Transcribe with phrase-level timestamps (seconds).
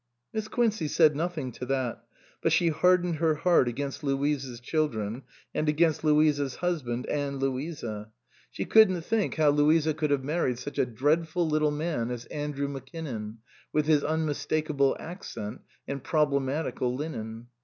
[0.33, 2.03] Miss Quincey said nothing to that;
[2.41, 5.21] but she hardened her heart against Louisa's children,
[5.53, 8.09] and against Louisa's husband and Louisa.
[8.49, 12.09] She couldn't think how Louisa 281 SUPEKSEDED could have married such a dreadful little man
[12.09, 13.37] as Andrew Mackinnon,
[13.71, 17.49] with his unmistakable accent and problematical linen.